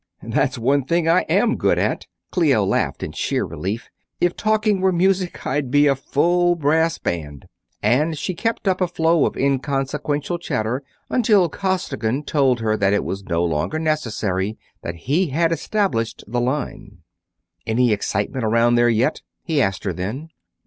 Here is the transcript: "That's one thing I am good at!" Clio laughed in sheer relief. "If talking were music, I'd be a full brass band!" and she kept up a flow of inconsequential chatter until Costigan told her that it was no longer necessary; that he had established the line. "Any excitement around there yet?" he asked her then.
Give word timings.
"That's 0.23 0.57
one 0.57 0.83
thing 0.85 1.07
I 1.07 1.21
am 1.29 1.55
good 1.57 1.77
at!" 1.77 2.07
Clio 2.31 2.65
laughed 2.65 3.03
in 3.03 3.11
sheer 3.11 3.45
relief. 3.45 3.87
"If 4.19 4.35
talking 4.35 4.81
were 4.81 4.91
music, 4.91 5.45
I'd 5.45 5.69
be 5.69 5.85
a 5.85 5.95
full 5.95 6.55
brass 6.55 6.97
band!" 6.97 7.45
and 7.83 8.17
she 8.17 8.33
kept 8.33 8.67
up 8.67 8.81
a 8.81 8.87
flow 8.87 9.27
of 9.27 9.37
inconsequential 9.37 10.39
chatter 10.39 10.81
until 11.11 11.47
Costigan 11.49 12.23
told 12.23 12.61
her 12.61 12.75
that 12.77 12.93
it 12.93 13.03
was 13.03 13.25
no 13.25 13.43
longer 13.43 13.77
necessary; 13.77 14.57
that 14.81 14.95
he 14.95 15.27
had 15.27 15.51
established 15.51 16.23
the 16.27 16.41
line. 16.41 17.03
"Any 17.67 17.91
excitement 17.93 18.43
around 18.43 18.73
there 18.73 18.89
yet?" 18.89 19.21
he 19.43 19.61
asked 19.61 19.83
her 19.83 19.93
then. 19.93 20.29